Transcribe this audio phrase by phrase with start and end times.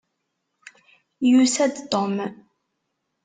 [1.31, 2.15] Yusa-d Tom?